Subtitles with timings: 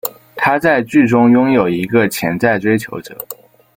[0.35, 3.15] 她在剧中拥有一个潜在追求者。